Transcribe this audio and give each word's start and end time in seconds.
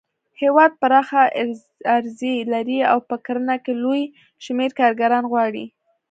هېواد 0.41 0.71
پراخه 0.81 1.23
اراضي 1.95 2.35
لري 2.53 2.79
او 2.91 2.97
په 3.09 3.15
کرنه 3.25 3.55
کې 3.63 3.73
لوی 3.83 4.01
شمېر 4.45 4.69
کارګران 4.79 5.23
غواړي. 5.31 5.65